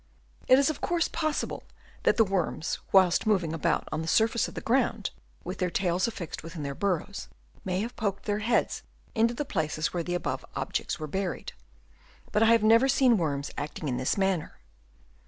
It 0.47 0.57
is 0.57 0.71
of 0.71 0.81
course 0.81 1.07
possible 1.07 1.61
that 2.05 2.17
the 2.17 2.23
worms 2.23 2.79
whilst 2.91 3.27
moving 3.27 3.53
about 3.53 3.87
on 3.91 4.01
the 4.01 4.07
surface 4.07 4.47
of 4.47 4.55
the 4.55 4.59
ground, 4.61 5.11
with 5.43 5.59
their 5.59 5.69
tails 5.69 6.07
affixed 6.07 6.41
within 6.41 6.63
their 6.63 6.73
burrows, 6.73 7.27
may 7.63 7.81
have 7.81 7.95
poked 7.95 8.23
their 8.23 8.39
heads 8.39 8.81
into 9.13 9.35
the 9.35 9.45
places 9.45 9.93
where 9.93 10.01
the 10.01 10.15
above 10.15 10.43
objects 10.55 10.99
were 10.99 11.05
buried; 11.05 11.53
but 12.31 12.41
I 12.41 12.47
have 12.47 12.63
never 12.63 12.87
seen 12.89 13.15
worms 13.19 13.51
acting 13.59 13.87
in 13.87 13.97
this 13.97 14.17
manner. 14.17 14.57